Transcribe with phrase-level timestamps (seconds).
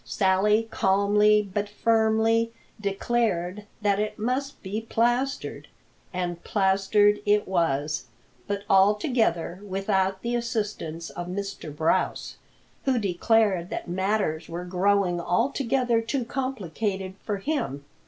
[0.03, 2.51] Sally calmly but firmly
[2.81, 5.67] declared that it must be plastered,
[6.11, 8.05] and plastered it was,
[8.47, 11.69] but altogether without the assistance of Mr.
[11.71, 12.37] Brouse,
[12.85, 17.85] who declared that matters were growing altogether too complicated for him.